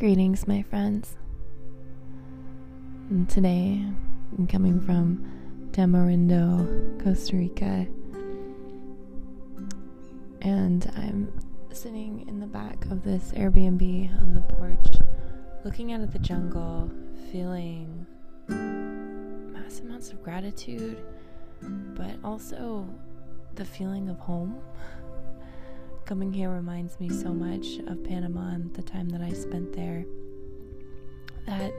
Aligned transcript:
Greetings, 0.00 0.48
my 0.48 0.62
friends. 0.62 1.18
And 3.10 3.28
today, 3.28 3.84
I'm 4.38 4.46
coming 4.46 4.80
from 4.80 5.70
Tamarindo, 5.72 7.04
Costa 7.04 7.36
Rica. 7.36 7.86
And 10.40 10.90
I'm 10.96 11.30
sitting 11.74 12.26
in 12.28 12.40
the 12.40 12.46
back 12.46 12.86
of 12.86 13.02
this 13.02 13.32
Airbnb 13.32 14.22
on 14.22 14.32
the 14.32 14.40
porch, 14.40 14.86
looking 15.66 15.92
out 15.92 16.00
at 16.00 16.14
the 16.14 16.18
jungle, 16.18 16.90
feeling 17.30 18.06
massive 18.48 19.84
amounts 19.84 20.12
of 20.12 20.22
gratitude, 20.22 21.04
but 21.60 22.16
also 22.24 22.88
the 23.54 23.66
feeling 23.66 24.08
of 24.08 24.18
home. 24.18 24.62
Coming 26.10 26.32
here 26.32 26.50
reminds 26.50 26.98
me 26.98 27.08
so 27.08 27.32
much 27.32 27.78
of 27.86 28.02
Panama 28.02 28.54
and 28.54 28.74
the 28.74 28.82
time 28.82 29.08
that 29.10 29.20
I 29.20 29.32
spent 29.32 29.72
there 29.72 30.04
that 31.46 31.72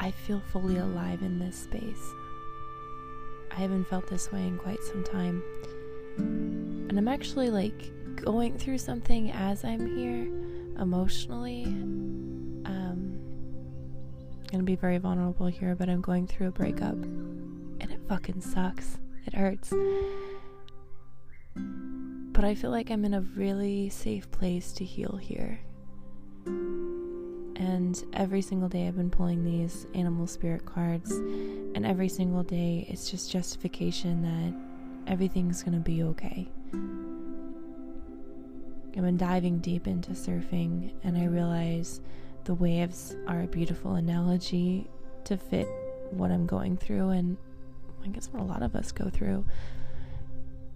I 0.00 0.10
feel 0.10 0.42
fully 0.50 0.78
alive 0.78 1.22
in 1.22 1.38
this 1.38 1.54
space. 1.54 2.10
I 3.52 3.60
haven't 3.60 3.84
felt 3.84 4.08
this 4.08 4.32
way 4.32 4.48
in 4.48 4.58
quite 4.58 4.82
some 4.82 5.04
time. 5.04 5.44
And 6.16 6.98
I'm 6.98 7.06
actually 7.06 7.50
like 7.50 7.92
going 8.16 8.58
through 8.58 8.78
something 8.78 9.30
as 9.30 9.64
I'm 9.64 9.96
here 9.96 10.26
emotionally. 10.82 11.66
Um, 12.66 13.16
I'm 14.40 14.46
gonna 14.50 14.64
be 14.64 14.74
very 14.74 14.98
vulnerable 14.98 15.46
here, 15.46 15.76
but 15.76 15.88
I'm 15.88 16.00
going 16.00 16.26
through 16.26 16.48
a 16.48 16.50
breakup 16.50 16.94
and 16.94 17.92
it 17.92 18.00
fucking 18.08 18.40
sucks. 18.40 18.98
It 19.24 19.34
hurts 19.34 19.72
but 22.40 22.48
I 22.48 22.54
feel 22.54 22.70
like 22.70 22.90
I'm 22.90 23.04
in 23.04 23.12
a 23.12 23.20
really 23.20 23.90
safe 23.90 24.30
place 24.30 24.72
to 24.72 24.82
heal 24.82 25.18
here. 25.20 25.60
And 26.46 28.02
every 28.14 28.40
single 28.40 28.70
day 28.70 28.88
I've 28.88 28.96
been 28.96 29.10
pulling 29.10 29.44
these 29.44 29.86
animal 29.94 30.26
spirit 30.26 30.64
cards, 30.64 31.10
and 31.10 31.84
every 31.84 32.08
single 32.08 32.42
day 32.42 32.86
it's 32.88 33.10
just 33.10 33.30
justification 33.30 34.22
that 34.22 34.54
everything's 35.12 35.62
gonna 35.62 35.80
be 35.80 36.02
okay. 36.02 36.48
I've 38.96 39.02
been 39.02 39.18
diving 39.18 39.58
deep 39.58 39.86
into 39.86 40.12
surfing, 40.12 40.92
and 41.04 41.18
I 41.18 41.26
realize 41.26 42.00
the 42.44 42.54
waves 42.54 43.16
are 43.26 43.42
a 43.42 43.48
beautiful 43.48 43.96
analogy 43.96 44.88
to 45.24 45.36
fit 45.36 45.68
what 46.10 46.30
I'm 46.30 46.46
going 46.46 46.78
through, 46.78 47.10
and 47.10 47.36
I 48.02 48.08
guess 48.08 48.30
what 48.32 48.40
a 48.40 48.46
lot 48.46 48.62
of 48.62 48.74
us 48.74 48.92
go 48.92 49.10
through 49.10 49.44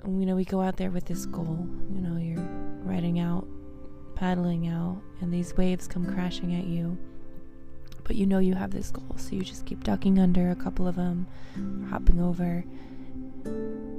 you 0.06 0.26
know, 0.26 0.36
we 0.36 0.44
go 0.44 0.60
out 0.60 0.76
there 0.76 0.90
with 0.90 1.06
this 1.06 1.26
goal. 1.26 1.66
You 1.92 2.00
know, 2.00 2.18
you're 2.18 2.44
riding 2.84 3.18
out, 3.18 3.46
paddling 4.14 4.68
out, 4.68 5.00
and 5.20 5.32
these 5.32 5.56
waves 5.56 5.86
come 5.86 6.12
crashing 6.12 6.54
at 6.54 6.64
you. 6.64 6.98
But 8.04 8.16
you 8.16 8.26
know 8.26 8.38
you 8.38 8.54
have 8.54 8.70
this 8.70 8.90
goal, 8.90 9.16
so 9.16 9.34
you 9.34 9.42
just 9.42 9.64
keep 9.64 9.82
ducking 9.82 10.18
under 10.18 10.50
a 10.50 10.54
couple 10.54 10.86
of 10.86 10.96
them, 10.96 11.26
hopping 11.88 12.20
over, 12.20 12.62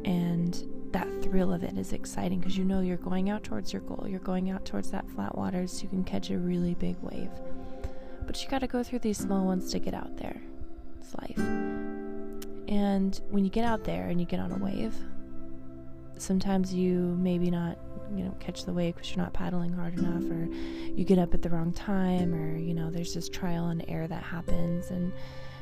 and 0.05 0.63
that 0.91 1.07
thrill 1.23 1.51
of 1.51 1.63
it 1.63 1.75
is 1.77 1.91
exciting 1.91 2.39
because 2.39 2.55
you 2.55 2.63
know 2.63 2.81
you're 2.81 2.97
going 2.97 3.31
out 3.31 3.43
towards 3.43 3.73
your 3.73 3.81
goal. 3.81 4.05
You're 4.07 4.19
going 4.19 4.51
out 4.51 4.63
towards 4.63 4.91
that 4.91 5.09
flat 5.09 5.35
water 5.35 5.65
so 5.65 5.83
you 5.83 5.89
can 5.89 6.03
catch 6.03 6.29
a 6.29 6.37
really 6.37 6.75
big 6.75 6.95
wave. 7.01 7.31
But 8.27 8.41
you 8.43 8.49
got 8.49 8.59
to 8.59 8.67
go 8.67 8.83
through 8.83 8.99
these 8.99 9.17
small 9.17 9.43
ones 9.45 9.71
to 9.71 9.79
get 9.79 9.93
out 9.93 10.17
there. 10.17 10.39
It's 10.99 11.13
life. 11.15 11.37
And 12.67 13.19
when 13.29 13.43
you 13.43 13.49
get 13.49 13.65
out 13.65 13.83
there 13.83 14.07
and 14.07 14.19
you 14.19 14.25
get 14.25 14.39
on 14.39 14.51
a 14.51 14.57
wave, 14.57 14.95
sometimes 16.17 16.73
you 16.73 17.15
maybe 17.19 17.49
not 17.51 17.77
you 18.15 18.23
know 18.23 18.35
catch 18.39 18.65
the 18.65 18.73
wave 18.73 18.95
because 18.95 19.09
you're 19.09 19.23
not 19.23 19.33
paddling 19.33 19.73
hard 19.73 19.97
enough 19.97 20.23
or 20.29 20.47
you 20.91 21.03
get 21.03 21.17
up 21.17 21.33
at 21.33 21.41
the 21.41 21.49
wrong 21.49 21.73
time 21.73 22.33
or 22.33 22.57
you 22.57 22.73
know 22.73 22.89
there's 22.89 23.13
this 23.13 23.29
trial 23.29 23.67
and 23.67 23.83
error 23.87 24.07
that 24.07 24.23
happens 24.23 24.91
and 24.91 25.11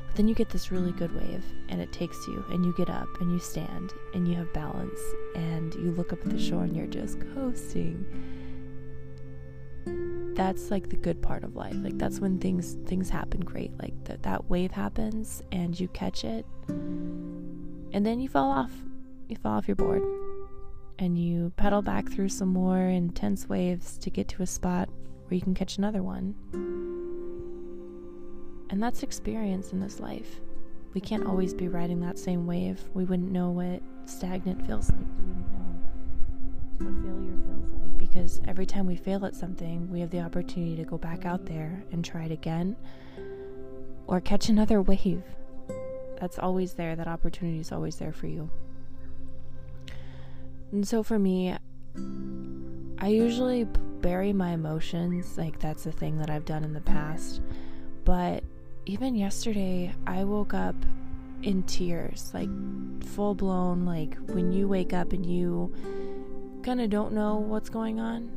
but 0.06 0.16
then 0.16 0.28
you 0.28 0.34
get 0.34 0.48
this 0.50 0.70
really 0.70 0.92
good 0.92 1.12
wave 1.12 1.44
and 1.70 1.80
it 1.80 1.92
takes 1.92 2.26
you 2.28 2.44
and 2.50 2.64
you 2.64 2.72
get 2.76 2.88
up 2.88 3.08
and 3.20 3.32
you 3.32 3.38
stand 3.38 3.92
and 4.12 4.28
you 4.28 4.34
have 4.34 4.52
balance 4.52 5.00
and 5.34 5.74
you 5.74 5.90
look 5.92 6.12
up 6.12 6.20
at 6.20 6.30
the 6.30 6.38
shore 6.38 6.62
and 6.62 6.76
you're 6.76 6.86
just 6.86 7.18
coasting. 7.34 8.06
That's 10.36 10.70
like 10.70 10.88
the 10.88 10.96
good 10.96 11.20
part 11.20 11.42
of 11.42 11.56
life. 11.56 11.74
Like 11.82 11.98
that's 11.98 12.20
when 12.20 12.38
things 12.38 12.76
things 12.86 13.10
happen 13.10 13.40
great. 13.40 13.72
Like 13.82 14.04
that 14.04 14.22
that 14.22 14.48
wave 14.48 14.70
happens 14.70 15.42
and 15.50 15.78
you 15.78 15.88
catch 15.88 16.22
it 16.22 16.46
and 16.68 18.06
then 18.06 18.20
you 18.20 18.28
fall 18.28 18.52
off. 18.52 18.70
You 19.28 19.34
fall 19.34 19.58
off 19.58 19.66
your 19.66 19.74
board 19.74 20.02
and 20.98 21.18
you 21.18 21.52
pedal 21.56 21.82
back 21.82 22.08
through 22.08 22.28
some 22.28 22.48
more 22.48 22.78
intense 22.78 23.48
waves 23.48 23.98
to 23.98 24.10
get 24.10 24.28
to 24.28 24.42
a 24.42 24.46
spot 24.46 24.88
where 25.26 25.34
you 25.34 25.40
can 25.40 25.54
catch 25.54 25.78
another 25.78 26.02
one. 26.02 26.34
And 28.70 28.82
that's 28.82 29.02
experience 29.02 29.72
in 29.72 29.80
this 29.80 30.00
life. 30.00 30.40
We 30.94 31.00
can't 31.00 31.26
always 31.26 31.54
be 31.54 31.68
riding 31.68 32.00
that 32.00 32.18
same 32.18 32.46
wave. 32.46 32.80
We 32.94 33.04
wouldn't 33.04 33.30
know 33.30 33.50
what 33.50 33.82
stagnant 34.06 34.66
feels 34.66 34.90
like. 34.90 35.00
We 35.00 35.24
wouldn't 35.26 35.52
know 35.52 35.74
what 36.78 37.04
failure 37.04 37.38
feels 37.46 37.72
like 37.72 37.98
because 37.98 38.40
every 38.46 38.66
time 38.66 38.86
we 38.86 38.96
fail 38.96 39.24
at 39.26 39.34
something, 39.34 39.90
we 39.90 40.00
have 40.00 40.10
the 40.10 40.20
opportunity 40.20 40.76
to 40.76 40.84
go 40.84 40.98
back 40.98 41.24
out 41.24 41.46
there 41.46 41.82
and 41.92 42.04
try 42.04 42.24
it 42.24 42.32
again 42.32 42.76
or 44.06 44.20
catch 44.20 44.48
another 44.48 44.82
wave. 44.82 45.22
That's 46.20 46.38
always 46.38 46.74
there. 46.74 46.94
That 46.94 47.08
opportunity 47.08 47.58
is 47.58 47.72
always 47.72 47.96
there 47.96 48.12
for 48.12 48.26
you. 48.26 48.50
And 50.74 50.86
so 50.86 51.04
for 51.04 51.20
me, 51.20 51.54
I 52.98 53.06
usually 53.06 53.62
bury 54.00 54.32
my 54.32 54.50
emotions. 54.50 55.38
Like, 55.38 55.60
that's 55.60 55.86
a 55.86 55.92
thing 55.92 56.18
that 56.18 56.30
I've 56.30 56.44
done 56.44 56.64
in 56.64 56.72
the 56.72 56.80
past. 56.80 57.40
But 58.04 58.42
even 58.84 59.14
yesterday, 59.14 59.94
I 60.04 60.24
woke 60.24 60.52
up 60.52 60.74
in 61.44 61.62
tears, 61.62 62.32
like 62.34 62.48
full 63.04 63.36
blown, 63.36 63.86
like 63.86 64.16
when 64.30 64.50
you 64.50 64.66
wake 64.66 64.92
up 64.92 65.12
and 65.12 65.24
you 65.24 65.72
kind 66.64 66.80
of 66.80 66.90
don't 66.90 67.12
know 67.12 67.36
what's 67.36 67.70
going 67.70 68.00
on. 68.00 68.32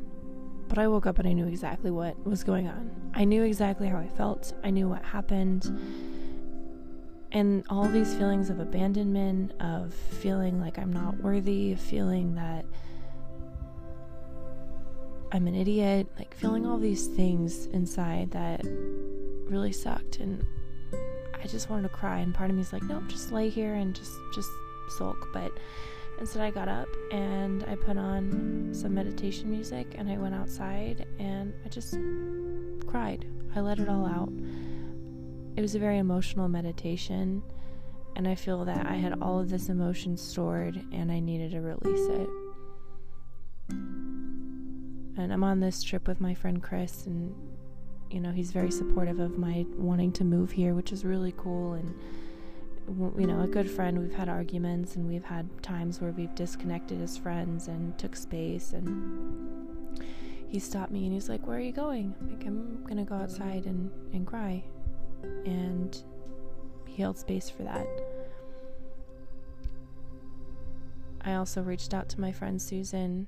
But 0.68 0.78
I 0.78 0.88
woke 0.88 1.08
up 1.08 1.18
and 1.18 1.28
I 1.28 1.34
knew 1.34 1.48
exactly 1.48 1.90
what 1.90 2.24
was 2.24 2.44
going 2.44 2.68
on. 2.68 2.92
I 3.16 3.24
knew 3.24 3.42
exactly 3.42 3.88
how 3.88 3.98
I 3.98 4.10
felt, 4.10 4.54
I 4.64 4.70
knew 4.70 4.88
what 4.88 5.04
happened 5.04 5.66
and 7.32 7.64
all 7.70 7.88
these 7.88 8.14
feelings 8.16 8.50
of 8.50 8.60
abandonment, 8.60 9.52
of 9.60 9.94
feeling 9.94 10.60
like 10.62 10.78
I'm 10.78 10.94
not 10.94 11.18
worthy, 11.18 11.74
of 11.74 11.80
feeling 11.80 12.36
that 12.36 12.66
I'm 15.32 15.48
an 15.48 15.56
idiot, 15.56 16.08
like 16.18 16.34
feeling 16.34 16.66
all 16.66 16.78
these 16.78 17.08
things 17.08 17.66
inside 17.68 18.32
that 18.32 18.62
really 19.50 19.74
sucked 19.74 20.20
and 20.20 20.46
I 21.42 21.48
just 21.48 21.70
wanted 21.70 21.84
to 21.84 21.90
cry 21.90 22.20
and 22.20 22.34
part 22.34 22.50
of 22.50 22.56
me 22.56 22.62
is 22.62 22.74
like, 22.74 22.84
nope, 22.84 23.04
just 23.08 23.32
lay 23.32 23.50
here 23.50 23.76
and 23.76 23.94
just 23.94 24.14
just 24.34 24.50
sulk. 24.98 25.30
But 25.34 25.52
instead 26.20 26.42
I 26.42 26.50
got 26.50 26.68
up 26.68 26.88
and 27.12 27.64
I 27.66 27.76
put 27.76 27.98
on 27.98 28.70
some 28.74 28.94
meditation 28.94 29.50
music 29.50 29.96
and 29.96 30.10
I 30.10 30.18
went 30.18 30.34
outside 30.34 31.06
and 31.20 31.54
I 31.66 31.70
just 31.70 31.98
cried. 32.88 33.26
I 33.56 33.60
let 33.60 33.80
it 33.80 33.90
all 33.90 34.06
out 34.06 34.32
it 35.58 35.62
was 35.62 35.74
a 35.74 35.80
very 35.80 35.98
emotional 35.98 36.48
meditation, 36.48 37.42
and 38.16 38.28
I 38.28 38.36
feel 38.36 38.64
that 38.66 38.86
I 38.86 38.94
had 38.94 39.20
all 39.24 39.40
of 39.40 39.50
this 39.50 39.70
emotion 39.70 40.16
stored 40.16 40.80
and 40.92 41.12
I 41.12 41.20
needed 41.20 41.52
to 41.52 41.62
release 41.62 42.08
it. 42.10 42.30
And 43.70 45.34
I'm 45.34 45.44
on 45.44 45.60
this 45.60 45.82
trip 45.82 46.08
with 46.08 46.22
my 46.22 46.36
friend 46.36 46.62
Chris, 46.62 47.08
and 47.08 47.34
you 48.12 48.20
know, 48.20 48.32
he's 48.32 48.52
very 48.52 48.70
supportive 48.70 49.20
of 49.20 49.40
my 49.40 49.66
wanting 49.76 50.12
to 50.14 50.24
move 50.24 50.52
here, 50.52 50.76
which 50.76 50.92
is 50.92 51.04
really 51.04 51.34
cool. 51.36 51.74
And 51.74 51.94
you 53.20 53.26
know, 53.26 53.42
a 53.42 53.48
good 53.48 53.70
friend. 53.70 53.98
We've 54.00 54.14
had 54.14 54.30
arguments 54.30 54.96
and 54.96 55.08
we've 55.08 55.26
had 55.26 55.50
times 55.64 56.00
where 56.00 56.12
we've 56.12 56.34
disconnected 56.36 57.02
as 57.02 57.18
friends 57.18 57.68
and 57.68 57.98
took 57.98 58.16
space. 58.16 58.74
And 58.74 60.00
he 60.48 60.60
stopped 60.60 60.92
me 60.92 61.06
and 61.06 61.14
he's 61.14 61.30
like, 61.30 61.48
"Where 61.48 61.58
are 61.58 61.62
you 61.62 61.74
going?" 61.74 62.14
I'm 62.22 62.30
like, 62.30 62.46
"I'm 62.46 62.84
gonna 62.86 63.06
go 63.06 63.16
outside 63.16 63.66
and 63.66 63.90
and 64.14 64.26
cry." 64.26 64.64
And 65.24 66.04
he 66.86 67.02
held 67.02 67.18
space 67.18 67.50
for 67.50 67.64
that. 67.64 67.88
I 71.22 71.36
also 71.36 71.62
reached 71.62 71.94
out 71.94 72.08
to 72.10 72.22
my 72.22 72.32
friend 72.32 72.62
Susan 72.62 73.28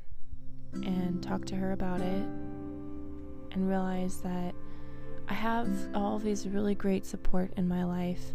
and 0.74 1.22
talked 1.22 1.48
to 1.50 1.56
her 1.56 1.74
about 1.74 2.02
it 2.02 2.24
and 3.52 3.68
realized 3.68 4.24
that 4.24 4.54
I 5.28 5.34
have 5.34 5.70
all 5.94 6.18
these 6.18 6.48
really 6.48 6.76
great 6.76 7.06
support 7.06 7.52
in 7.58 7.68
my 7.68 7.84
life. 7.84 8.32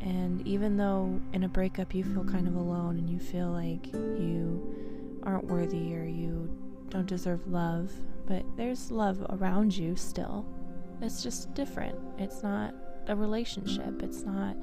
And 0.00 0.46
even 0.46 0.76
though 0.76 1.20
in 1.32 1.44
a 1.44 1.48
breakup 1.48 1.94
you 1.94 2.04
feel 2.04 2.24
kind 2.24 2.46
of 2.46 2.54
alone 2.54 2.98
and 2.98 3.10
you 3.10 3.18
feel 3.18 3.48
like 3.48 3.92
you 3.92 5.20
aren't 5.24 5.46
worthy 5.46 5.94
or 5.94 6.04
you 6.04 6.48
don't 6.88 7.06
deserve 7.06 7.46
love, 7.48 7.92
but 8.26 8.44
there's 8.56 8.90
love 8.90 9.24
around 9.30 9.76
you 9.76 9.96
still. 9.96 10.46
It's 11.02 11.22
just 11.22 11.52
different. 11.54 11.98
It's 12.18 12.42
not 12.42 12.74
a 13.06 13.14
relationship. 13.14 14.02
It's 14.02 14.22
not 14.22 14.56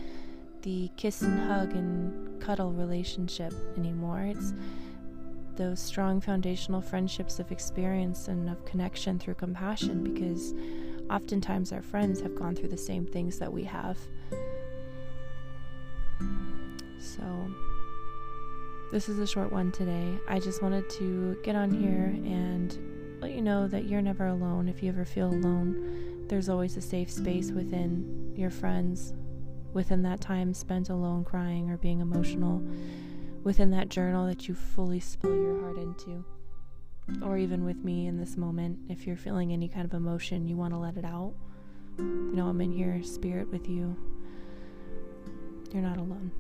the 0.64 0.90
kiss 0.98 1.22
and 1.22 1.40
hug 1.40 1.74
and 1.74 2.42
cuddle 2.42 2.72
relationship 2.72 3.54
anymore. 3.78 4.22
It's 4.22 4.54
those 5.56 5.80
strong 5.80 6.20
foundational 6.20 6.82
friendships 6.82 7.40
of 7.40 7.52
experience 7.52 8.28
and 8.28 8.50
of 8.50 8.66
connection 8.66 9.20
through 9.20 9.36
compassion 9.36 10.04
because 10.04 10.54
oftentimes 11.10 11.72
our 11.72 11.82
friends 11.82 12.22
have 12.22 12.36
gone 12.36 12.56
through 12.56 12.70
the 12.70 12.78
same 12.78 13.06
things 13.06 13.38
that 13.40 13.52
we 13.52 13.64
have. 13.64 13.98
So, 17.00 17.24
this 18.92 19.10
is 19.10 19.20
a 19.20 19.28
short 19.28 19.52
one 19.52 19.72
today. 19.72 20.18
I 20.28 20.40
just 20.40 20.62
wanted 20.62 20.90
to 20.92 21.38
get 21.44 21.56
on 21.56 21.72
here 21.72 22.06
and 22.06 23.20
let 23.22 23.32
you 23.32 23.42
know 23.42 23.68
that 23.68 23.86
you're 23.86 24.02
never 24.02 24.28
alone. 24.28 24.68
If 24.68 24.82
you 24.82 24.90
ever 24.90 25.06
feel 25.06 25.28
alone, 25.28 26.13
there's 26.28 26.50
always 26.50 26.78
a 26.78 26.82
safe 26.82 27.12
space 27.12 27.52
within 27.52 28.34
your 28.36 28.50
friends, 28.50 29.14
within 29.74 30.02
that 30.04 30.22
time 30.22 30.54
spent 30.54 30.90
alone 30.90 31.24
crying 31.24 31.70
or 31.70 31.78
being 31.78 32.00
emotional, 32.00 32.62
within 33.44 33.72
that 33.72 33.90
journal 33.90 34.26
that 34.28 34.48
you 34.48 34.56
fully 34.56 35.00
spill 35.00 35.36
your 35.36 35.60
heart 35.62 35.78
into. 35.78 36.24
Or 37.22 37.38
even 37.38 37.66
with 37.66 37.84
me 37.84 38.08
in 38.08 38.18
this 38.18 38.38
moment, 38.38 38.80
if 38.90 39.06
you're 39.06 39.18
feeling 39.18 39.52
any 39.52 39.68
kind 39.68 39.86
of 39.86 39.94
emotion, 39.94 40.48
you 40.48 40.56
want 40.56 40.74
to 40.74 40.78
let 40.78 40.96
it 40.96 41.04
out. 41.04 41.34
You 41.98 42.32
know, 42.34 42.48
I'm 42.48 42.62
in 42.62 42.72
here, 42.72 43.04
spirit 43.04 43.52
with 43.52 43.68
you. 43.68 43.96
You're 45.74 45.84
not 45.84 45.98
alone. 45.98 46.32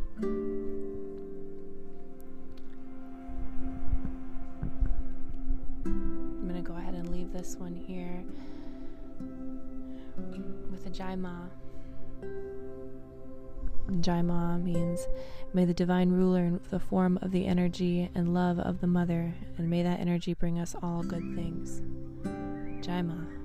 I'm 5.85 6.47
going 6.47 6.55
to 6.55 6.61
go 6.61 6.77
ahead 6.77 6.93
and 6.93 7.09
leave 7.09 7.33
this 7.33 7.57
one 7.57 7.75
here 7.75 8.23
with 10.71 10.85
a 10.85 10.89
Jai 10.89 11.15
Ma. 11.15 11.47
Jai 13.99 14.21
Ma 14.21 14.57
means, 14.57 15.07
may 15.53 15.65
the 15.65 15.73
divine 15.73 16.09
ruler 16.09 16.45
in 16.45 16.59
the 16.69 16.79
form 16.79 17.19
of 17.21 17.31
the 17.31 17.45
energy 17.45 18.09
and 18.15 18.33
love 18.33 18.59
of 18.59 18.79
the 18.81 18.87
mother, 18.87 19.33
and 19.57 19.69
may 19.69 19.83
that 19.83 19.99
energy 19.99 20.33
bring 20.33 20.59
us 20.59 20.75
all 20.81 21.03
good 21.03 21.35
things. 21.35 21.81
Jai 22.85 23.01
Ma. 23.01 23.13
Jai 23.13 23.23
Ma. 23.23 23.42